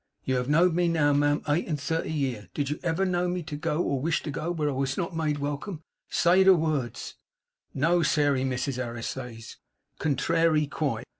[0.23, 3.27] You have know'd me now, ma'am, eight and thirty year; and did you ever know
[3.27, 7.17] me go, or wish to go, where I was not made welcome, say the words."
[7.75, 9.57] "No, Sairey," Mrs Harris says,
[9.99, 11.05] "contrairy quite."